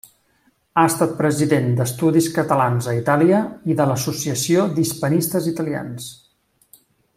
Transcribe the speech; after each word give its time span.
Ha 0.77 0.85
estat 0.91 1.11
President 1.19 1.67
d'Estudis 1.81 2.29
Catalans 2.37 2.89
a 2.93 2.97
Itàlia, 3.01 3.43
i 3.73 3.77
de 3.83 3.87
l'Associació 3.91 4.67
d'Hispanistes 4.79 5.53
Italians. 5.55 6.11